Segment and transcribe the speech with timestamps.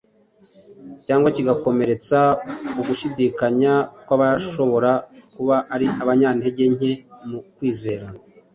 [1.05, 2.19] cyangwa kigakomeretsa
[2.79, 3.73] ugushidikanya
[4.05, 4.91] kw’abashobora
[5.35, 6.91] kuba ari abanyantege nke
[7.29, 8.05] mu kwizera.